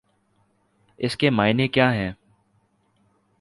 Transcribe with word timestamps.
اس 0.97 1.17
کے 1.17 1.29
معانی 1.29 1.67
کیا 1.67 1.93
ہیں؟ 1.93 2.11